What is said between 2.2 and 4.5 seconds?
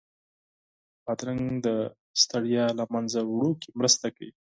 ستړیا له منځه وړو کې مرسته کوي.